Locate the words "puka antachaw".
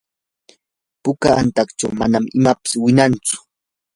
1.01-1.91